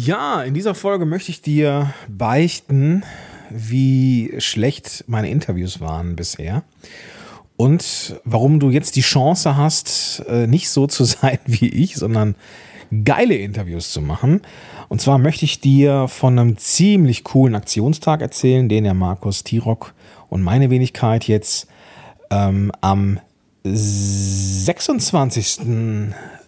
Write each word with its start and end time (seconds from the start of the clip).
Ja, 0.00 0.42
in 0.42 0.54
dieser 0.54 0.76
Folge 0.76 1.06
möchte 1.06 1.32
ich 1.32 1.42
dir 1.42 1.92
beichten, 2.06 3.02
wie 3.50 4.32
schlecht 4.38 5.02
meine 5.08 5.28
Interviews 5.28 5.80
waren 5.80 6.14
bisher 6.14 6.62
und 7.56 8.14
warum 8.22 8.60
du 8.60 8.70
jetzt 8.70 8.94
die 8.94 9.00
Chance 9.00 9.56
hast, 9.56 10.24
äh, 10.28 10.46
nicht 10.46 10.70
so 10.70 10.86
zu 10.86 11.02
sein 11.04 11.40
wie 11.46 11.68
ich, 11.68 11.96
sondern 11.96 12.36
geile 13.04 13.34
Interviews 13.34 13.90
zu 13.90 14.00
machen. 14.00 14.42
Und 14.88 15.00
zwar 15.00 15.18
möchte 15.18 15.44
ich 15.44 15.58
dir 15.60 16.06
von 16.06 16.38
einem 16.38 16.58
ziemlich 16.58 17.24
coolen 17.24 17.56
Aktionstag 17.56 18.20
erzählen, 18.22 18.68
den 18.68 18.84
der 18.84 18.94
Markus 18.94 19.42
Tirock 19.42 19.94
und 20.28 20.42
meine 20.42 20.70
Wenigkeit 20.70 21.26
jetzt 21.26 21.66
ähm, 22.30 22.70
am 22.82 23.18
26. 23.64 25.58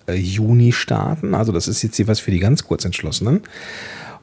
Äh, 0.06 0.14
Juni 0.14 0.72
starten. 0.72 1.34
Also 1.34 1.52
das 1.52 1.68
ist 1.68 1.82
jetzt 1.82 1.96
hier 1.96 2.08
was 2.08 2.20
für 2.20 2.30
die 2.30 2.38
ganz 2.38 2.64
Kurzentschlossenen. 2.64 3.42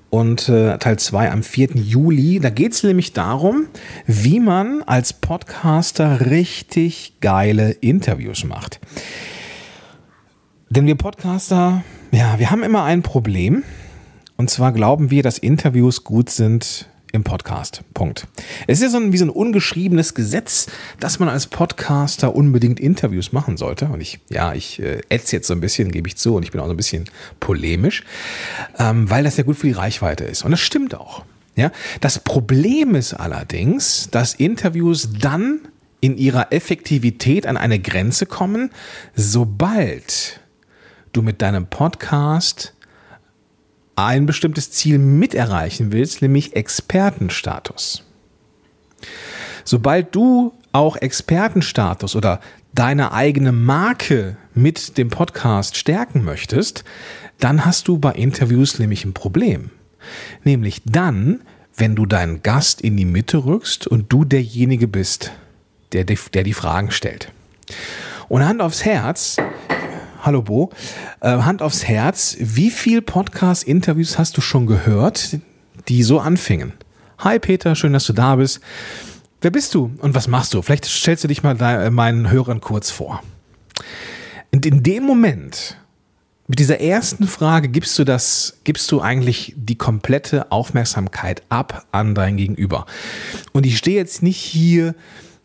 Und 0.09 0.47
äh, 0.47 0.77
Teil 0.77 0.97
2 0.97 1.31
am 1.31 1.43
4. 1.43 1.75
Juli. 1.75 2.39
Da 2.39 2.49
geht 2.49 2.73
es 2.73 2.83
nämlich 2.83 3.13
darum, 3.13 3.67
wie 4.05 4.39
man 4.39 4.81
als 4.83 5.13
Podcaster 5.13 6.27
richtig 6.31 7.15
geile 7.19 7.71
Interviews 7.71 8.45
macht. 8.45 8.79
Denn 10.69 10.85
wir 10.85 10.95
Podcaster, 10.95 11.83
ja, 12.11 12.39
wir 12.39 12.51
haben 12.51 12.63
immer 12.63 12.83
ein 12.83 13.03
Problem. 13.03 13.63
Und 14.37 14.49
zwar 14.49 14.71
glauben 14.71 15.11
wir, 15.11 15.23
dass 15.23 15.37
Interviews 15.37 16.03
gut 16.03 16.29
sind, 16.29 16.87
im 17.11 17.23
Podcast. 17.23 17.81
Punkt. 17.93 18.27
Es 18.67 18.79
ist 18.79 18.83
ja 18.83 18.89
so 18.89 18.97
ein, 18.97 19.13
wie 19.13 19.17
so 19.17 19.25
ein 19.25 19.29
ungeschriebenes 19.29 20.13
Gesetz, 20.13 20.67
dass 20.99 21.19
man 21.19 21.29
als 21.29 21.47
Podcaster 21.47 22.35
unbedingt 22.35 22.79
Interviews 22.79 23.31
machen 23.31 23.57
sollte. 23.57 23.85
Und 23.85 24.01
ich, 24.01 24.19
ja, 24.29 24.53
ich 24.53 24.79
äh, 24.79 25.01
ätze 25.09 25.35
jetzt 25.35 25.47
so 25.47 25.53
ein 25.53 25.61
bisschen, 25.61 25.91
gebe 25.91 26.07
ich 26.07 26.17
zu, 26.17 26.35
und 26.35 26.43
ich 26.43 26.51
bin 26.51 26.61
auch 26.61 26.65
so 26.65 26.71
ein 26.71 26.77
bisschen 26.77 27.05
polemisch, 27.39 28.03
ähm, 28.77 29.09
weil 29.09 29.23
das 29.23 29.37
ja 29.37 29.43
gut 29.43 29.57
für 29.57 29.67
die 29.67 29.73
Reichweite 29.73 30.25
ist. 30.25 30.43
Und 30.43 30.51
das 30.51 30.59
stimmt 30.59 30.95
auch. 30.95 31.23
Ja, 31.55 31.71
das 32.01 32.19
Problem 32.19 32.93
ist 32.93 33.13
allerdings, 33.13 34.09
dass 34.11 34.35
Interviews 34.35 35.09
dann 35.19 35.61
in 36.01 36.17
ihrer 36.17 36.53
Effektivität 36.53 37.47
an 37.47 37.57
eine 37.57 37.79
Grenze 37.79 38.27
kommen, 38.27 38.69
sobald 39.15 40.39
du 41.13 41.23
mit 41.23 41.41
deinem 41.41 41.65
Podcast 41.65 42.75
ein 43.97 44.25
bestimmtes 44.25 44.71
Ziel 44.71 44.99
mit 44.99 45.33
erreichen 45.33 45.91
willst, 45.91 46.21
nämlich 46.21 46.55
Expertenstatus. 46.55 48.03
Sobald 49.63 50.15
du 50.15 50.53
auch 50.71 50.95
Expertenstatus 50.95 52.15
oder 52.15 52.39
deine 52.73 53.11
eigene 53.11 53.51
Marke 53.51 54.37
mit 54.53 54.97
dem 54.97 55.09
Podcast 55.09 55.77
stärken 55.77 56.23
möchtest, 56.23 56.83
dann 57.39 57.65
hast 57.65 57.87
du 57.87 57.97
bei 57.97 58.11
Interviews 58.11 58.79
nämlich 58.79 59.03
ein 59.03 59.13
Problem. 59.13 59.71
Nämlich 60.43 60.83
dann, 60.85 61.41
wenn 61.75 61.95
du 61.95 62.05
deinen 62.05 62.43
Gast 62.43 62.81
in 62.81 62.97
die 62.97 63.05
Mitte 63.05 63.45
rückst 63.45 63.87
und 63.87 64.13
du 64.13 64.25
derjenige 64.25 64.87
bist, 64.87 65.31
der, 65.91 66.03
der 66.05 66.43
die 66.43 66.53
Fragen 66.53 66.91
stellt. 66.91 67.31
Und 68.29 68.45
Hand 68.45 68.61
aufs 68.61 68.85
Herz, 68.85 69.37
Hallo 70.21 70.41
Bo. 70.41 70.71
Äh, 71.21 71.29
Hand 71.29 71.61
aufs 71.61 71.83
Herz, 71.85 72.37
wie 72.39 72.71
viel 72.71 73.01
Podcast-Interviews 73.01 74.17
hast 74.17 74.35
du 74.35 74.41
schon 74.41 74.65
gehört, 74.65 75.37
die 75.87 76.03
so 76.03 76.19
anfingen? 76.19 76.73
Hi 77.19 77.37
Peter, 77.39 77.75
schön, 77.75 77.93
dass 77.93 78.05
du 78.05 78.13
da 78.13 78.35
bist. 78.35 78.59
Wer 79.41 79.51
bist 79.51 79.75
du 79.75 79.91
und 79.99 80.15
was 80.15 80.27
machst 80.27 80.53
du? 80.53 80.61
Vielleicht 80.61 80.85
stellst 80.85 81.23
du 81.23 81.27
dich 81.27 81.43
mal 81.43 81.59
äh, 81.61 81.91
meinen 81.91 82.31
Hörern 82.31 82.61
kurz 82.61 82.89
vor. 82.89 83.21
Und 84.51 84.65
in 84.65 84.81
dem 84.81 85.03
Moment, 85.03 85.77
mit 86.47 86.57
dieser 86.57 86.81
ersten 86.81 87.27
Frage 87.27 87.69
gibst 87.69 87.97
du 87.99 88.03
das, 88.03 88.57
gibst 88.63 88.91
du 88.91 89.01
eigentlich 89.01 89.53
die 89.55 89.77
komplette 89.77 90.51
Aufmerksamkeit 90.51 91.43
ab 91.49 91.85
an 91.91 92.15
dein 92.15 92.37
Gegenüber. 92.37 92.87
Und 93.53 93.67
ich 93.67 93.77
stehe 93.77 93.97
jetzt 93.97 94.23
nicht 94.23 94.39
hier 94.39 94.95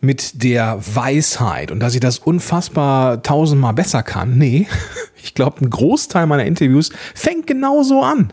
mit 0.03 0.43
der 0.43 0.79
Weisheit 0.95 1.71
und 1.71 1.81
dass 1.81 1.95
ich 1.95 2.01
das 2.01 2.19
unfassbar 2.19 3.23
tausendmal 3.23 3.73
besser 3.73 4.03
kann. 4.03 4.37
Nee, 4.37 4.67
ich 5.23 5.35
glaube, 5.35 5.65
ein 5.65 5.71
Großteil 5.71 6.27
meiner 6.27 6.45
Interviews 6.45 6.91
fängt 7.15 7.47
genauso 7.47 8.03
an. 8.03 8.33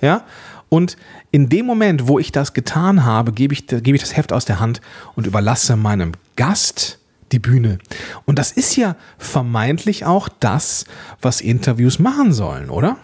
Ja, 0.00 0.24
und 0.68 0.96
in 1.32 1.48
dem 1.48 1.66
Moment, 1.66 2.06
wo 2.06 2.18
ich 2.20 2.30
das 2.30 2.54
getan 2.54 3.04
habe, 3.04 3.32
gebe 3.32 3.52
ich, 3.52 3.66
gebe 3.66 3.94
ich 3.94 4.00
das 4.00 4.16
Heft 4.16 4.32
aus 4.32 4.44
der 4.44 4.60
Hand 4.60 4.80
und 5.16 5.26
überlasse 5.26 5.76
meinem 5.76 6.12
Gast 6.36 7.00
die 7.32 7.40
Bühne. 7.40 7.78
Und 8.24 8.38
das 8.38 8.52
ist 8.52 8.76
ja 8.76 8.94
vermeintlich 9.18 10.04
auch 10.04 10.28
das, 10.28 10.84
was 11.20 11.40
Interviews 11.40 11.98
machen 11.98 12.32
sollen, 12.32 12.70
oder? 12.70 12.96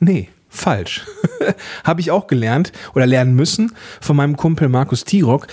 Nee, 0.00 0.28
falsch. 0.48 1.06
Habe 1.84 2.00
ich 2.00 2.10
auch 2.10 2.26
gelernt 2.26 2.72
oder 2.94 3.06
lernen 3.06 3.34
müssen 3.34 3.72
von 4.00 4.16
meinem 4.16 4.36
Kumpel 4.36 4.68
Markus 4.68 5.04
Tirock, 5.04 5.46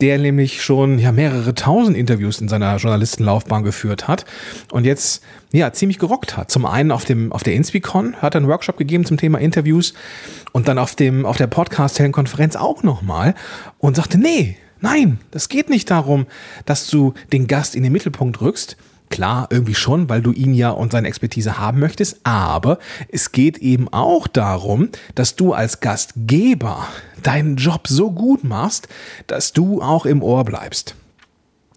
der 0.00 0.18
nämlich 0.18 0.62
schon 0.62 0.98
ja, 0.98 1.12
mehrere 1.12 1.54
tausend 1.54 1.96
Interviews 1.96 2.40
in 2.40 2.48
seiner 2.48 2.76
Journalistenlaufbahn 2.76 3.62
geführt 3.62 4.08
hat 4.08 4.24
und 4.70 4.84
jetzt 4.84 5.22
ja 5.52 5.72
ziemlich 5.72 5.98
gerockt 5.98 6.36
hat. 6.36 6.50
Zum 6.50 6.66
einen 6.66 6.90
auf 6.90 7.04
dem 7.04 7.32
auf 7.32 7.42
der 7.42 7.54
Inspicon 7.54 8.16
hat 8.16 8.34
er 8.34 8.40
einen 8.40 8.48
Workshop 8.48 8.76
gegeben 8.76 9.04
zum 9.04 9.16
Thema 9.16 9.38
Interviews 9.38 9.94
und 10.52 10.68
dann 10.68 10.78
auf 10.78 10.94
dem 10.94 11.26
auf 11.26 11.36
der 11.36 11.46
Podcast 11.46 12.02
Konferenz 12.12 12.56
auch 12.56 12.82
nochmal 12.82 13.34
und 13.78 13.96
sagte 13.96 14.18
nee 14.18 14.56
Nein, 14.82 15.20
das 15.30 15.48
geht 15.48 15.70
nicht 15.70 15.92
darum, 15.92 16.26
dass 16.66 16.88
du 16.88 17.14
den 17.32 17.46
Gast 17.46 17.76
in 17.76 17.84
den 17.84 17.92
Mittelpunkt 17.92 18.40
rückst, 18.40 18.76
Klar, 19.12 19.48
irgendwie 19.50 19.74
schon, 19.74 20.08
weil 20.08 20.22
du 20.22 20.32
ihn 20.32 20.54
ja 20.54 20.70
und 20.70 20.90
seine 20.90 21.06
Expertise 21.06 21.58
haben 21.58 21.80
möchtest, 21.80 22.20
aber 22.24 22.78
es 23.08 23.30
geht 23.30 23.58
eben 23.58 23.92
auch 23.92 24.26
darum, 24.26 24.88
dass 25.14 25.36
du 25.36 25.52
als 25.52 25.80
Gastgeber 25.80 26.88
deinen 27.22 27.56
Job 27.56 27.88
so 27.88 28.10
gut 28.10 28.42
machst, 28.42 28.88
dass 29.26 29.52
du 29.52 29.82
auch 29.82 30.06
im 30.06 30.22
Ohr 30.22 30.44
bleibst. 30.44 30.94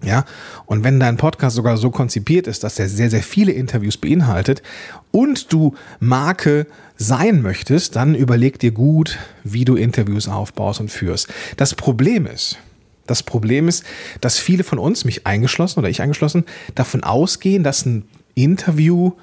Ja, 0.02 0.24
und 0.66 0.86
wenn 0.86 0.98
dein 0.98 1.18
Podcast 1.18 1.58
sogar 1.58 1.76
so 1.76 1.92
konzipiert 1.92 2.48
ist, 2.48 2.64
dass 2.64 2.80
er 2.80 2.88
sehr, 2.88 3.10
sehr 3.10 3.24
viele 3.24 3.52
Interviews 3.52 3.98
beinhaltet 3.98 4.64
und 5.12 5.52
du 5.52 5.76
Marke 6.00 6.68
sein 6.96 7.42
möchtest, 7.42 7.98
dann 7.98 8.16
überleg 8.16 8.60
dir 8.60 8.72
gut, 8.72 9.18
wie 9.44 9.66
du 9.66 9.76
Interviews 9.76 10.30
aufbaust 10.30 10.80
und 10.80 10.90
führst. 10.90 11.28
Das 11.58 11.76
Problem 11.76 12.28
ist, 12.28 12.60
das 13.08 13.24
Problem 13.24 13.68
ist, 13.68 13.84
dass 14.22 14.40
viele 14.40 14.64
von 14.64 14.80
uns, 14.80 15.06
mich 15.06 15.28
eingeschlossen 15.28 15.80
oder 15.80 15.90
ich 15.90 16.02
eingeschlossen, 16.02 16.46
davon 16.74 17.04
ausgehen, 17.04 17.64
dass 17.64 17.86
ein 17.86 18.08
Interview 18.34 19.14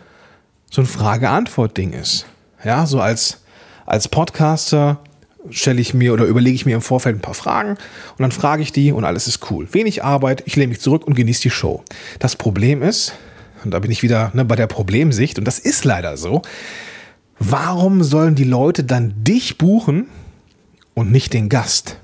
so 0.70 0.82
ein 0.82 0.87
Frage-Antwort-Ding 0.87 1.93
ist. 1.93 2.26
Ja, 2.65 2.87
so 2.87 3.00
als, 3.00 3.43
als 3.87 4.09
Podcaster 4.09 5.00
stelle 5.50 5.81
ich 5.81 5.93
mir 5.93 6.12
oder 6.12 6.25
überlege 6.25 6.54
ich 6.54 6.66
mir 6.66 6.76
im 6.76 6.82
Vorfeld 6.82 7.16
ein 7.16 7.20
paar 7.20 7.34
Fragen 7.34 7.70
und 7.70 8.20
dann 8.20 8.32
frage 8.32 8.62
ich 8.62 8.72
die 8.72 8.93
und 8.93 9.04
alles 9.04 9.26
ist 9.26 9.50
cool. 9.50 9.69
Wenig 9.72 10.04
Arbeit, 10.04 10.43
ich 10.47 10.56
lehne 10.56 10.69
mich 10.69 10.81
zurück 10.81 11.06
und 11.06 11.14
genieße 11.14 11.43
die 11.43 11.50
Show. 11.50 11.82
Das 12.19 12.37
Problem 12.37 12.82
ist, 12.82 13.14
und 13.64 13.72
da 13.72 13.78
bin 13.78 13.91
ich 13.91 14.03
wieder 14.03 14.31
ne, 14.34 14.44
bei 14.44 14.56
der 14.56 14.66
Problemsicht, 14.66 15.38
und 15.38 15.44
das 15.44 15.59
ist 15.59 15.84
leider 15.84 16.16
so, 16.16 16.43
warum 17.38 18.03
sollen 18.03 18.34
die 18.34 18.44
Leute 18.44 18.84
dann 18.84 19.14
dich 19.25 19.59
buchen 19.59 20.06
und 20.94 21.10
nicht 21.10 21.32
den 21.32 21.49
Gast? 21.49 21.99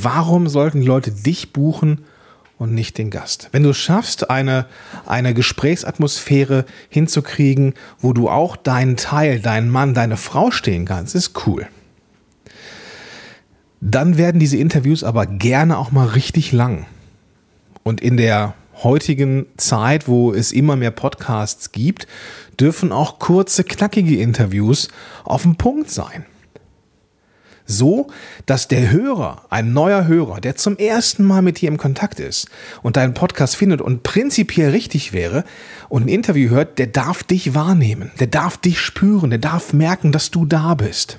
Warum 0.00 0.48
sollten 0.48 0.80
die 0.80 0.86
Leute 0.86 1.10
dich 1.10 1.52
buchen 1.52 2.04
und 2.56 2.72
nicht 2.72 2.96
den 2.96 3.10
Gast? 3.10 3.50
Wenn 3.52 3.62
du 3.62 3.70
es 3.70 3.76
schaffst, 3.76 4.30
eine, 4.30 4.66
eine 5.04 5.34
Gesprächsatmosphäre 5.34 6.64
hinzukriegen, 6.88 7.74
wo 8.00 8.14
du 8.14 8.30
auch 8.30 8.56
deinen 8.56 8.96
Teil, 8.96 9.40
deinen 9.40 9.68
Mann, 9.68 9.92
deine 9.92 10.16
Frau 10.16 10.50
stehen 10.50 10.86
kannst, 10.86 11.14
ist 11.14 11.46
cool. 11.46 11.68
Dann 13.82 14.16
werden 14.16 14.38
diese 14.38 14.56
Interviews 14.56 15.04
aber 15.04 15.26
gerne 15.26 15.76
auch 15.76 15.90
mal 15.90 16.06
richtig 16.06 16.52
lang. 16.52 16.86
Und 17.82 18.00
in 18.00 18.16
der 18.16 18.54
heutigen 18.82 19.46
Zeit, 19.58 20.08
wo 20.08 20.32
es 20.32 20.52
immer 20.52 20.76
mehr 20.76 20.90
Podcasts 20.90 21.70
gibt, 21.70 22.06
dürfen 22.58 22.92
auch 22.92 23.18
kurze, 23.18 23.62
knackige 23.62 24.16
Interviews 24.16 24.88
auf 25.24 25.42
dem 25.42 25.56
Punkt 25.56 25.90
sein 25.90 26.24
so, 27.66 28.08
dass 28.46 28.68
der 28.68 28.90
Hörer, 28.90 29.46
ein 29.50 29.72
neuer 29.72 30.06
Hörer, 30.06 30.40
der 30.40 30.56
zum 30.56 30.76
ersten 30.76 31.24
Mal 31.24 31.42
mit 31.42 31.60
dir 31.60 31.68
im 31.68 31.78
Kontakt 31.78 32.20
ist 32.20 32.48
und 32.82 32.96
deinen 32.96 33.14
Podcast 33.14 33.56
findet 33.56 33.80
und 33.80 34.02
prinzipiell 34.02 34.70
richtig 34.70 35.12
wäre 35.12 35.44
und 35.88 36.04
ein 36.04 36.08
Interview 36.08 36.50
hört, 36.50 36.78
der 36.78 36.88
darf 36.88 37.22
dich 37.22 37.54
wahrnehmen, 37.54 38.10
der 38.20 38.26
darf 38.26 38.56
dich 38.56 38.80
spüren, 38.80 39.30
der 39.30 39.38
darf 39.38 39.72
merken, 39.72 40.12
dass 40.12 40.30
du 40.30 40.44
da 40.44 40.74
bist. 40.74 41.18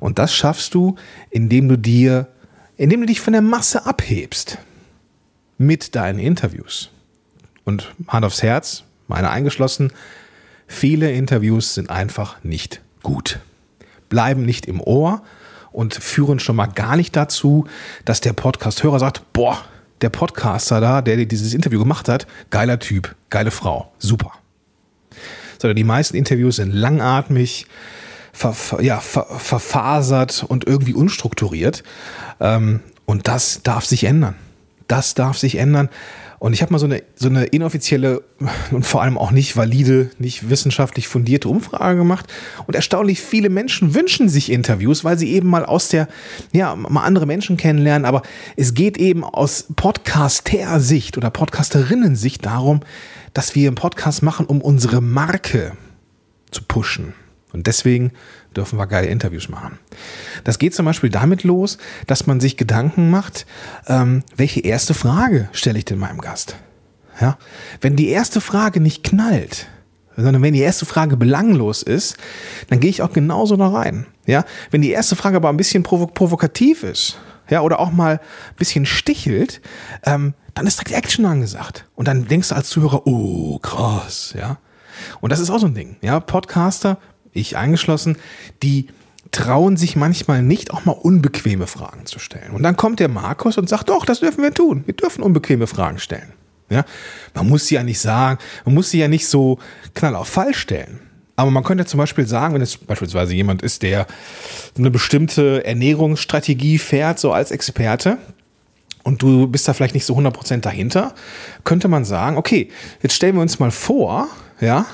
Und 0.00 0.18
das 0.18 0.34
schaffst 0.34 0.74
du, 0.74 0.96
indem 1.30 1.68
du 1.68 1.76
dir, 1.76 2.28
indem 2.76 3.00
du 3.00 3.06
dich 3.06 3.20
von 3.20 3.32
der 3.32 3.42
Masse 3.42 3.86
abhebst 3.86 4.58
mit 5.58 5.94
deinen 5.94 6.18
Interviews. 6.18 6.90
Und 7.64 7.94
Hand 8.08 8.24
aufs 8.24 8.42
Herz, 8.42 8.84
meine 9.06 9.30
eingeschlossen, 9.30 9.92
viele 10.66 11.12
Interviews 11.12 11.74
sind 11.74 11.90
einfach 11.90 12.42
nicht 12.42 12.80
gut. 13.02 13.38
Bleiben 14.08 14.44
nicht 14.44 14.66
im 14.66 14.80
Ohr, 14.80 15.22
und 15.72 15.94
führen 15.94 16.38
schon 16.38 16.56
mal 16.56 16.66
gar 16.66 16.96
nicht 16.96 17.16
dazu, 17.16 17.66
dass 18.04 18.20
der 18.20 18.32
Podcast-Hörer 18.32 18.98
sagt, 18.98 19.32
boah, 19.32 19.58
der 20.00 20.10
Podcaster 20.10 20.80
da, 20.80 21.02
der 21.02 21.24
dieses 21.24 21.54
Interview 21.54 21.78
gemacht 21.78 22.08
hat, 22.08 22.26
geiler 22.50 22.78
Typ, 22.78 23.14
geile 23.30 23.50
Frau, 23.50 23.92
super. 23.98 24.32
sondern 25.62 25.76
die 25.76 25.84
meisten 25.84 26.16
Interviews 26.16 26.56
sind 26.56 26.72
langatmig, 26.72 27.66
ver, 28.32 28.54
ja, 28.80 28.98
ver, 28.98 29.26
verfasert 29.38 30.44
und 30.46 30.66
irgendwie 30.66 30.94
unstrukturiert. 30.94 31.84
Ähm, 32.40 32.80
und 33.06 33.28
das 33.28 33.62
darf 33.62 33.84
sich 33.84 34.04
ändern. 34.04 34.34
Das 34.88 35.14
darf 35.14 35.38
sich 35.38 35.56
ändern. 35.56 35.88
Und 36.42 36.54
ich 36.54 36.62
habe 36.62 36.72
mal 36.72 36.80
so 36.80 36.86
eine, 36.86 37.04
so 37.14 37.28
eine 37.28 37.44
inoffizielle 37.44 38.24
und 38.72 38.84
vor 38.84 39.00
allem 39.00 39.16
auch 39.16 39.30
nicht 39.30 39.56
valide, 39.56 40.10
nicht 40.18 40.50
wissenschaftlich 40.50 41.06
fundierte 41.06 41.48
Umfrage 41.48 41.98
gemacht. 41.98 42.26
Und 42.66 42.74
erstaunlich 42.74 43.20
viele 43.20 43.48
Menschen 43.48 43.94
wünschen 43.94 44.28
sich 44.28 44.50
Interviews, 44.50 45.04
weil 45.04 45.16
sie 45.16 45.30
eben 45.30 45.48
mal 45.48 45.64
aus 45.64 45.86
der, 45.86 46.08
ja, 46.52 46.74
mal 46.74 47.04
andere 47.04 47.26
Menschen 47.26 47.56
kennenlernen. 47.56 48.04
Aber 48.04 48.22
es 48.56 48.74
geht 48.74 48.98
eben 48.98 49.22
aus 49.22 49.66
Podcaster-Sicht 49.76 51.16
oder 51.16 51.30
Podcasterinnen-Sicht 51.30 52.44
darum, 52.44 52.80
dass 53.34 53.54
wir 53.54 53.68
einen 53.68 53.76
Podcast 53.76 54.24
machen, 54.24 54.44
um 54.46 54.60
unsere 54.60 55.00
Marke 55.00 55.76
zu 56.50 56.64
pushen. 56.64 57.14
Und 57.52 57.66
deswegen 57.66 58.12
dürfen 58.56 58.78
wir 58.78 58.86
geile 58.86 59.08
Interviews 59.08 59.48
machen. 59.48 59.78
Das 60.44 60.58
geht 60.58 60.74
zum 60.74 60.86
Beispiel 60.86 61.10
damit 61.10 61.44
los, 61.44 61.78
dass 62.06 62.26
man 62.26 62.40
sich 62.40 62.56
Gedanken 62.56 63.10
macht, 63.10 63.46
ähm, 63.86 64.22
welche 64.36 64.60
erste 64.60 64.94
Frage 64.94 65.48
stelle 65.52 65.78
ich 65.78 65.84
denn 65.84 65.98
meinem 65.98 66.20
Gast? 66.20 66.56
Ja? 67.20 67.38
Wenn 67.80 67.96
die 67.96 68.08
erste 68.08 68.40
Frage 68.40 68.80
nicht 68.80 69.04
knallt, 69.04 69.68
sondern 70.16 70.42
wenn 70.42 70.54
die 70.54 70.60
erste 70.60 70.86
Frage 70.86 71.16
belanglos 71.16 71.82
ist, 71.82 72.16
dann 72.68 72.80
gehe 72.80 72.90
ich 72.90 73.02
auch 73.02 73.12
genauso 73.12 73.56
da 73.56 73.68
rein. 73.68 74.06
Ja? 74.26 74.44
Wenn 74.70 74.82
die 74.82 74.90
erste 74.90 75.16
Frage 75.16 75.36
aber 75.36 75.48
ein 75.48 75.56
bisschen 75.56 75.82
provo 75.82 76.06
provokativ 76.06 76.82
ist, 76.82 77.18
ja, 77.50 77.60
oder 77.60 77.80
auch 77.80 77.90
mal 77.90 78.14
ein 78.14 78.56
bisschen 78.56 78.86
stichelt, 78.86 79.60
ähm, 80.04 80.34
dann 80.54 80.66
ist 80.66 80.78
direkt 80.78 80.96
Action 80.96 81.26
angesagt. 81.26 81.86
Und 81.94 82.08
dann 82.08 82.26
denkst 82.26 82.48
du 82.48 82.54
als 82.54 82.70
Zuhörer, 82.70 83.06
oh, 83.06 83.58
krass, 83.58 84.34
ja. 84.38 84.58
Und 85.20 85.32
das 85.32 85.40
ist 85.40 85.50
auch 85.50 85.58
so 85.58 85.66
ein 85.66 85.74
Ding, 85.74 85.96
ja. 86.00 86.20
Podcaster 86.20 86.98
ich 87.32 87.56
eingeschlossen, 87.56 88.16
die 88.62 88.88
trauen 89.30 89.76
sich 89.76 89.96
manchmal 89.96 90.42
nicht, 90.42 90.72
auch 90.72 90.84
mal 90.84 90.92
unbequeme 90.92 91.66
Fragen 91.66 92.06
zu 92.06 92.18
stellen. 92.18 92.50
Und 92.50 92.62
dann 92.62 92.76
kommt 92.76 93.00
der 93.00 93.08
Markus 93.08 93.56
und 93.56 93.68
sagt, 93.68 93.88
doch, 93.88 94.04
das 94.04 94.20
dürfen 94.20 94.42
wir 94.42 94.52
tun. 94.52 94.82
Wir 94.84 94.94
dürfen 94.94 95.22
unbequeme 95.22 95.66
Fragen 95.66 95.98
stellen. 95.98 96.32
Ja? 96.68 96.84
Man 97.34 97.48
muss 97.48 97.66
sie 97.66 97.76
ja 97.76 97.82
nicht 97.82 98.00
sagen, 98.00 98.38
man 98.64 98.74
muss 98.74 98.90
sie 98.90 98.98
ja 98.98 99.08
nicht 99.08 99.26
so 99.26 99.58
knall 99.94 100.16
auf 100.16 100.28
Fall 100.28 100.54
stellen. 100.54 101.00
Aber 101.34 101.50
man 101.50 101.64
könnte 101.64 101.86
zum 101.86 101.98
Beispiel 101.98 102.26
sagen, 102.26 102.54
wenn 102.54 102.60
es 102.60 102.76
beispielsweise 102.76 103.34
jemand 103.34 103.62
ist, 103.62 103.82
der 103.82 104.06
eine 104.76 104.90
bestimmte 104.90 105.64
Ernährungsstrategie 105.64 106.78
fährt, 106.78 107.18
so 107.18 107.32
als 107.32 107.50
Experte, 107.50 108.18
und 109.02 109.22
du 109.22 109.48
bist 109.48 109.66
da 109.66 109.72
vielleicht 109.72 109.94
nicht 109.94 110.04
so 110.04 110.16
100% 110.16 110.58
dahinter, 110.58 111.14
könnte 111.64 111.88
man 111.88 112.04
sagen, 112.04 112.36
okay, 112.36 112.70
jetzt 113.02 113.14
stellen 113.14 113.34
wir 113.34 113.42
uns 113.42 113.58
mal 113.58 113.70
vor, 113.70 114.28
ja, 114.60 114.86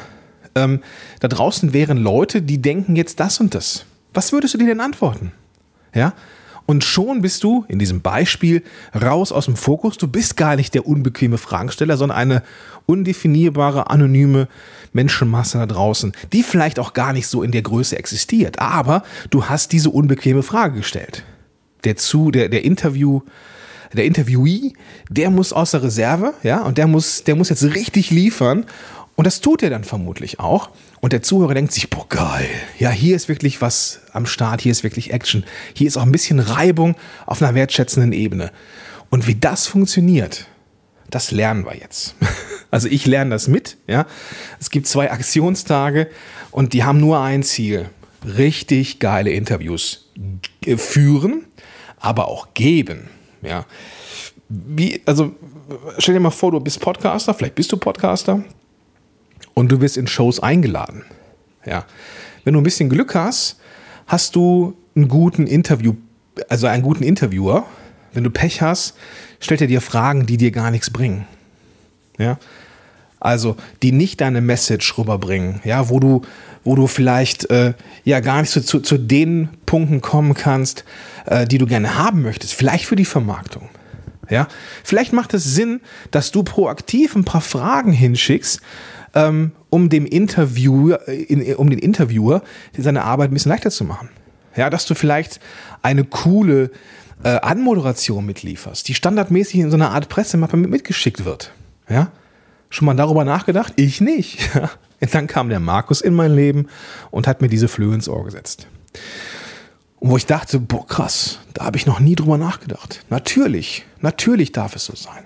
ähm, 0.59 0.81
da 1.21 1.29
draußen 1.29 1.73
wären 1.73 1.99
Leute, 1.99 2.43
die 2.43 2.61
denken 2.61 2.97
jetzt 2.97 3.21
das 3.21 3.41
und 3.41 3.55
das. 3.55 3.85
Was 4.13 4.33
würdest 4.33 4.55
du 4.55 4.59
dir 4.59 4.67
denn 4.67 4.81
antworten? 4.81 5.33
Ja? 5.95 6.15
Und 6.67 6.85
schon 6.85 7.23
bist 7.23 7.45
du 7.45 7.65
in 7.69 7.79
diesem 7.79 8.03
Beispiel 8.03 8.63
raus 8.95 9.33
aus 9.33 9.47
dem 9.47 9.57
Fokus. 9.57 9.97
Du 9.97 10.07
bist 10.07 10.37
gar 10.37 10.55
nicht 10.55 10.75
der 10.75 10.87
unbequeme 10.87 11.39
Fragensteller, 11.39 11.97
sondern 11.97 12.19
eine 12.19 12.43
undefinierbare, 12.85 13.89
anonyme 13.89 14.49
Menschenmasse 14.93 15.59
da 15.59 15.67
draußen, 15.67 16.13
die 16.33 16.43
vielleicht 16.43 16.79
auch 16.79 16.93
gar 16.93 17.15
nicht 17.15 17.27
so 17.27 17.43
in 17.43 17.53
der 17.53 17.63
Größe 17.63 17.99
existiert. 17.99 18.59
Aber 18.59 19.03
du 19.31 19.47
hast 19.47 19.73
diese 19.73 19.89
unbequeme 19.89 20.43
Frage 20.43 20.77
gestellt. 20.79 21.25
Der 21.85 21.97
zu, 21.97 22.31
der, 22.31 22.51
der 22.51 22.65
Interview, 22.67 23.23
der 23.95 24.05
Interviewee, 24.05 24.75
der 25.09 25.31
muss 25.31 25.55
aus 25.55 25.71
der 25.71 25.83
Reserve, 25.83 26.35
ja, 26.43 26.61
und 26.63 26.77
der 26.77 26.87
muss, 26.87 27.25
der 27.25 27.37
muss 27.37 27.49
jetzt 27.49 27.65
richtig 27.65 28.11
liefern. 28.11 28.67
Und 29.19 29.27
das 29.27 29.41
tut 29.41 29.65
er 29.65 29.71
dann 29.71 29.83
vermutlich 29.83 30.39
auch. 30.39 30.71
Und 31.01 31.13
der 31.13 31.23
Zuhörer 31.23 31.53
denkt 31.53 31.73
sich, 31.73 31.91
boah, 31.91 32.09
geil. 32.09 32.49
Ja, 32.79 32.91
hier 32.91 33.17
ist 33.17 33.29
wirklich 33.29 33.61
was 33.61 33.99
am 34.13 34.27
Start, 34.27 34.61
hier 34.61 34.71
ist 34.71 34.85
wirklich 34.85 35.13
Action. 35.13 35.43
Hier 35.75 35.89
ist 35.89 35.97
auch 35.97 36.05
ein 36.05 36.13
bisschen 36.13 36.39
Reibung 36.39 36.95
auf 37.27 37.43
einer 37.43 37.57
wertschätzenden 37.57 38.13
Ebene. 38.13 38.53
Und 39.11 39.27
wie 39.27 39.35
das 39.35 39.67
funktioniert, 39.67 40.47
das 41.11 41.33
lernen 41.33 41.67
wir 41.67 41.77
jetzt. 41.77 42.15
Also 42.71 42.87
ich 42.87 43.07
lerne 43.07 43.31
das 43.31 43.49
mit, 43.49 43.79
ja. 43.87 44.05
Es 44.61 44.69
gibt 44.69 44.87
zwei 44.87 45.11
Aktionstage 45.11 46.09
und 46.51 46.75
die 46.75 46.85
haben 46.85 47.01
nur 47.01 47.19
ein 47.19 47.43
Ziel. 47.43 47.89
Richtig 48.37 48.99
geile 48.99 49.31
Interviews 49.31 50.11
führen, 50.77 51.47
aber 51.99 52.29
auch 52.29 52.49
geben, 52.53 53.09
ja. 53.41 53.65
Wie, 54.51 55.01
also 55.07 55.35
stell 55.97 56.13
dir 56.13 56.21
mal 56.21 56.31
vor, 56.31 56.53
du 56.53 56.61
bist 56.61 56.79
Podcaster, 56.81 57.33
vielleicht 57.33 57.55
bist 57.55 57.73
du 57.73 57.79
Podcaster 57.79 58.45
und 59.55 59.71
du 59.71 59.81
wirst 59.81 59.97
in 59.97 60.07
Shows 60.07 60.41
eingeladen. 60.41 61.05
Ja. 61.65 61.85
Wenn 62.45 62.55
du 62.55 62.61
ein 62.61 62.65
bisschen 62.65 62.89
Glück 62.89 63.15
hast, 63.15 63.59
hast 64.07 64.37
du 64.37 64.77
einen 64.95 65.09
guten 65.09 65.47
Interview, 65.47 65.95
also 66.49 66.67
einen 66.67 66.83
guten 66.83 67.03
Interviewer. 67.03 67.67
Wenn 68.13 68.25
du 68.25 68.31
Pech 68.31 68.63
hast, 68.63 68.95
stellt 69.41 69.61
er 69.61 69.67
dir 69.67 69.81
Fragen, 69.81 70.27
die 70.27 70.37
dir 70.37 70.51
gar 70.51 70.71
nichts 70.71 70.91
bringen. 70.91 71.27
Ja. 72.19 72.39
Also, 73.21 73.57
die 73.83 73.93
nicht 73.93 74.21
deine 74.21 74.41
Message 74.41 74.97
rüberbringen, 74.97 75.61
ja, 75.65 75.89
wo 75.89 75.99
du, 75.99 76.23
wo 76.63 76.77
du 76.77 76.87
vielleicht 76.87 77.51
äh, 77.51 77.75
ja 78.05 78.21
gar 78.21 78.41
nicht 78.41 78.53
zu, 78.53 78.65
zu, 78.65 78.81
zu 78.81 78.97
den 78.97 79.49
Punkten 79.67 80.01
kommen 80.01 80.35
kannst, 80.35 80.85
äh, 81.27 81.45
die 81.45 81.59
du 81.59 81.67
gerne 81.67 81.99
haben 81.99 82.23
möchtest, 82.23 82.55
vielleicht 82.55 82.87
für 82.87 82.95
die 82.95 83.05
Vermarktung. 83.05 83.69
Ja, 84.31 84.47
vielleicht 84.85 85.13
macht 85.13 85.35
es 85.35 85.45
Sinn, 85.45 85.81
dass 86.11 86.31
du 86.31 86.43
proaktiv 86.43 87.17
ein 87.17 87.25
paar 87.25 87.41
Fragen 87.41 87.93
hinschickst, 87.93 88.61
ähm, 89.15 89.53
um 89.71 89.89
dem 89.89 90.07
Interviewer, 90.07 91.07
in, 91.09 91.55
um 91.57 91.71
den 91.71 91.79
Interviewer 91.79 92.43
seine 92.77 93.05
Arbeit 93.05 93.31
ein 93.31 93.35
bisschen 93.35 93.51
leichter 93.51 93.71
zu 93.71 93.85
machen. 93.85 94.09
Ja, 94.57 94.71
dass 94.71 94.87
du 94.87 94.95
vielleicht 94.95 95.41
eine 95.83 96.05
coole 96.05 96.71
äh, 97.23 97.41
Anmoderation 97.41 98.27
mitlieferst, 98.27 98.89
die 98.89 98.95
standardmäßig 98.95 99.61
in 99.61 99.71
so 99.71 99.77
einer 99.77 99.91
Art 99.91 100.09
Pressemappe 100.09 100.57
mitgeschickt 100.57 101.25
wird. 101.25 101.53
Ja, 101.89 102.11
schon 102.71 102.87
mal 102.87 102.95
darüber 102.95 103.25
nachgedacht? 103.25 103.75
Ich 103.77 104.01
nicht. 104.01 104.51
Und 105.01 105.15
dann 105.15 105.27
kam 105.27 105.49
der 105.49 105.61
Markus 105.61 106.01
in 106.01 106.13
mein 106.15 106.35
Leben 106.35 106.67
und 107.13 107.29
hat 107.29 107.41
mir 107.41 107.47
diese 107.47 107.69
Flöhe 107.69 107.95
ins 107.95 108.09
Ohr 108.09 108.25
gesetzt. 108.25 108.67
Und 110.01 110.11
wo 110.11 110.17
ich 110.17 110.27
dachte, 110.27 110.59
boah, 110.59 110.85
krass, 110.87 111.39
da 111.55 111.65
habe 111.65 111.77
ich 111.77 111.87
noch 111.87 112.01
nie 112.01 112.17
drüber 112.17 112.37
nachgedacht. 112.37 113.05
Natürlich, 113.09 113.87
natürlich 114.01 114.51
darf 114.51 114.75
es 114.75 114.87
so 114.87 114.97
sein. 114.97 115.23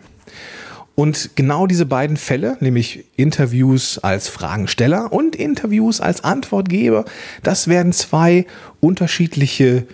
Und 0.94 1.30
genau 1.36 1.66
diese 1.66 1.86
beiden 1.86 2.16
Fälle, 2.16 2.56
nämlich 2.60 3.06
Interviews 3.16 3.98
als 3.98 4.28
Fragensteller 4.28 5.12
und 5.12 5.34
Interviews 5.34 6.00
als 6.00 6.22
Antwortgeber, 6.22 7.04
das 7.42 7.66
werden 7.66 7.92
zwei 7.92 8.46
unterschiedliche 8.80 9.86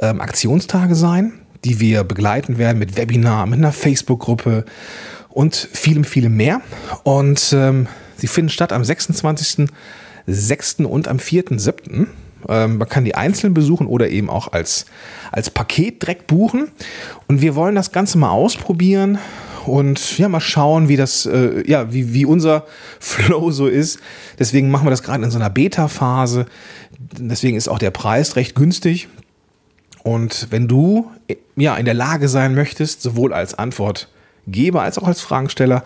ähm, 0.00 0.20
Aktionstage 0.20 0.94
sein, 0.94 1.34
die 1.64 1.80
wir 1.80 2.04
begleiten 2.04 2.56
werden 2.56 2.78
mit 2.78 2.96
Webinar, 2.96 3.46
mit 3.46 3.58
einer 3.58 3.72
Facebook-Gruppe 3.72 4.64
und 5.28 5.68
vielem, 5.72 6.04
vielem 6.04 6.36
mehr. 6.36 6.62
Und 7.02 7.52
ähm, 7.52 7.86
sie 8.16 8.26
finden 8.26 8.48
statt 8.48 8.72
am 8.72 8.82
26.06. 8.82 10.84
und 10.84 11.08
am 11.08 11.18
4.07. 11.18 12.06
Ähm, 12.48 12.78
man 12.78 12.88
kann 12.88 13.04
die 13.04 13.14
einzeln 13.14 13.52
besuchen 13.52 13.86
oder 13.86 14.08
eben 14.08 14.30
auch 14.30 14.52
als, 14.52 14.86
als 15.30 15.50
Paket 15.50 16.02
direkt 16.02 16.26
buchen. 16.26 16.68
Und 17.26 17.42
wir 17.42 17.54
wollen 17.54 17.74
das 17.74 17.92
Ganze 17.92 18.16
mal 18.16 18.30
ausprobieren 18.30 19.18
und 19.68 20.18
ja, 20.18 20.28
mal 20.28 20.40
schauen, 20.40 20.88
wie 20.88 20.96
das, 20.96 21.26
äh, 21.26 21.62
ja, 21.66 21.92
wie, 21.92 22.12
wie 22.14 22.24
unser 22.24 22.66
Flow 23.00 23.50
so 23.50 23.66
ist. 23.66 24.00
Deswegen 24.38 24.70
machen 24.70 24.86
wir 24.86 24.90
das 24.90 25.02
gerade 25.02 25.24
in 25.24 25.30
so 25.30 25.38
einer 25.38 25.50
Beta-Phase. 25.50 26.46
Deswegen 26.98 27.56
ist 27.56 27.68
auch 27.68 27.78
der 27.78 27.90
Preis 27.90 28.36
recht 28.36 28.54
günstig. 28.54 29.08
Und 30.02 30.48
wenn 30.50 30.68
du 30.68 31.10
ja 31.56 31.76
in 31.76 31.84
der 31.84 31.94
Lage 31.94 32.28
sein 32.28 32.54
möchtest, 32.54 33.02
sowohl 33.02 33.32
als 33.32 33.54
Antwortgeber 33.54 34.82
als 34.82 34.98
auch 34.98 35.06
als 35.06 35.20
Fragensteller 35.20 35.84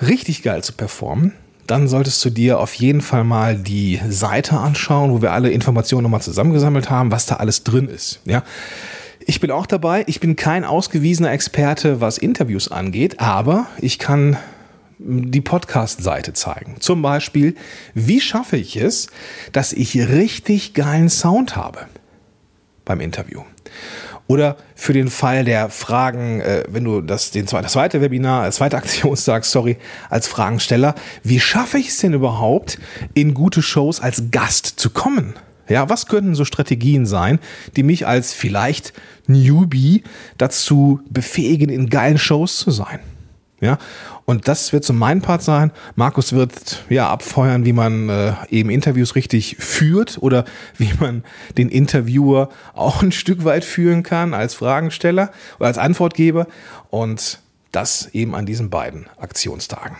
richtig 0.00 0.42
geil 0.42 0.62
zu 0.62 0.72
performen, 0.72 1.32
dann 1.66 1.88
solltest 1.88 2.24
du 2.24 2.30
dir 2.30 2.60
auf 2.60 2.74
jeden 2.74 3.00
Fall 3.00 3.24
mal 3.24 3.56
die 3.56 4.00
Seite 4.08 4.58
anschauen, 4.58 5.12
wo 5.12 5.22
wir 5.22 5.32
alle 5.32 5.50
Informationen 5.50 6.02
nochmal 6.02 6.22
zusammengesammelt 6.22 6.90
haben, 6.90 7.10
was 7.10 7.26
da 7.26 7.36
alles 7.36 7.64
drin 7.64 7.88
ist. 7.88 8.20
Ja. 8.26 8.42
Ich 9.26 9.40
bin 9.40 9.50
auch 9.50 9.66
dabei. 9.66 10.04
Ich 10.06 10.20
bin 10.20 10.36
kein 10.36 10.64
ausgewiesener 10.64 11.32
Experte, 11.32 12.00
was 12.00 12.18
Interviews 12.18 12.70
angeht, 12.70 13.20
aber 13.20 13.66
ich 13.80 13.98
kann 13.98 14.36
die 14.98 15.40
Podcast-Seite 15.40 16.34
zeigen. 16.34 16.76
Zum 16.80 17.00
Beispiel, 17.02 17.54
wie 17.94 18.20
schaffe 18.20 18.56
ich 18.56 18.76
es, 18.76 19.08
dass 19.52 19.72
ich 19.72 19.96
richtig 19.96 20.74
geilen 20.74 21.08
Sound 21.08 21.56
habe 21.56 21.86
beim 22.84 23.00
Interview? 23.00 23.42
Oder 24.26 24.56
für 24.74 24.92
den 24.92 25.08
Fall 25.08 25.44
der 25.44 25.68
Fragen, 25.68 26.40
äh, 26.40 26.64
wenn 26.68 26.84
du 26.84 27.00
das, 27.00 27.30
den, 27.30 27.46
das 27.46 27.72
zweite 27.72 28.00
Webinar, 28.00 28.46
das 28.46 28.56
zweite 28.56 28.76
Aktionstag, 28.76 29.44
sorry, 29.46 29.76
als 30.08 30.28
Fragensteller, 30.28 30.94
wie 31.22 31.40
schaffe 31.40 31.78
ich 31.78 31.88
es 31.88 31.98
denn 31.98 32.12
überhaupt, 32.12 32.78
in 33.14 33.34
gute 33.34 33.62
Shows 33.62 34.00
als 34.00 34.30
Gast 34.30 34.66
zu 34.66 34.90
kommen? 34.90 35.34
Ja, 35.68 35.88
was 35.88 36.06
könnten 36.06 36.34
so 36.34 36.44
Strategien 36.44 37.06
sein, 37.06 37.38
die 37.76 37.82
mich 37.82 38.06
als 38.06 38.32
vielleicht 38.32 38.92
Newbie 39.26 40.02
dazu 40.36 41.00
befähigen, 41.10 41.70
in 41.70 41.88
geilen 41.88 42.18
Shows 42.18 42.58
zu 42.58 42.70
sein? 42.70 43.00
Ja, 43.60 43.78
und 44.26 44.48
das 44.48 44.72
wird 44.72 44.84
so 44.84 44.92
mein 44.92 45.22
Part 45.22 45.42
sein. 45.42 45.70
Markus 45.96 46.32
wird 46.32 46.84
ja 46.90 47.08
abfeuern, 47.08 47.64
wie 47.64 47.72
man 47.72 48.08
äh, 48.08 48.32
eben 48.50 48.68
Interviews 48.68 49.14
richtig 49.14 49.56
führt 49.58 50.18
oder 50.20 50.44
wie 50.76 50.92
man 51.00 51.24
den 51.56 51.68
Interviewer 51.68 52.50
auch 52.74 53.02
ein 53.02 53.12
Stück 53.12 53.44
weit 53.44 53.64
führen 53.64 54.02
kann 54.02 54.34
als 54.34 54.54
Fragensteller 54.54 55.30
oder 55.58 55.68
als 55.68 55.78
Antwortgeber. 55.78 56.46
Und 56.90 57.38
das 57.72 58.08
eben 58.12 58.34
an 58.34 58.46
diesen 58.46 58.70
beiden 58.70 59.06
Aktionstagen. 59.18 59.96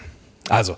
Also, 0.49 0.77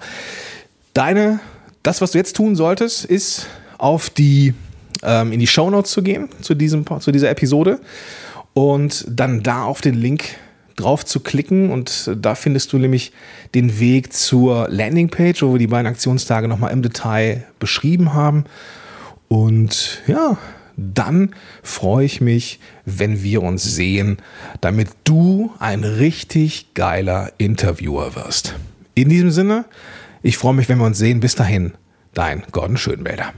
deine, 0.94 1.40
das, 1.82 2.00
was 2.00 2.12
du 2.12 2.18
jetzt 2.18 2.36
tun 2.36 2.56
solltest, 2.56 3.04
ist 3.04 3.48
auf 3.78 4.10
die, 4.10 4.54
ähm, 5.02 5.32
in 5.32 5.40
die 5.40 5.46
Shownotes 5.46 5.90
zu 5.90 6.02
gehen 6.02 6.28
zu, 6.40 6.54
diesem, 6.54 6.84
zu 7.00 7.12
dieser 7.12 7.30
Episode 7.30 7.80
und 8.54 9.04
dann 9.08 9.42
da 9.42 9.64
auf 9.64 9.80
den 9.80 9.94
Link 9.94 10.36
drauf 10.76 11.04
zu 11.04 11.20
klicken 11.20 11.70
und 11.70 12.10
da 12.20 12.34
findest 12.34 12.72
du 12.72 12.78
nämlich 12.78 13.12
den 13.54 13.80
Weg 13.80 14.12
zur 14.12 14.68
Landingpage, 14.68 15.42
wo 15.42 15.52
wir 15.52 15.58
die 15.58 15.66
beiden 15.66 15.86
Aktionstage 15.86 16.48
nochmal 16.48 16.72
im 16.72 16.82
Detail 16.82 17.44
beschrieben 17.58 18.12
haben. 18.12 18.44
Und 19.28 20.02
ja, 20.06 20.36
dann 20.76 21.34
freue 21.62 22.04
ich 22.04 22.20
mich, 22.20 22.60
wenn 22.84 23.22
wir 23.22 23.42
uns 23.42 23.64
sehen, 23.64 24.18
damit 24.60 24.88
du 25.04 25.52
ein 25.58 25.82
richtig 25.84 26.74
geiler 26.74 27.32
Interviewer 27.38 28.14
wirst. 28.14 28.54
In 28.94 29.08
diesem 29.08 29.30
Sinne, 29.30 29.64
ich 30.22 30.36
freue 30.36 30.54
mich, 30.54 30.68
wenn 30.68 30.78
wir 30.78 30.86
uns 30.86 30.98
sehen. 30.98 31.20
Bis 31.20 31.34
dahin, 31.34 31.72
dein 32.14 32.42
Gordon 32.52 32.76
Schönwälder. 32.76 33.32